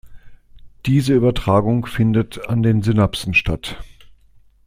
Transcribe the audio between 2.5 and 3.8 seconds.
den Synapsen statt.